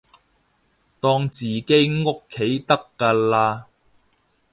[0.99, 3.65] 當自己屋企得㗎喇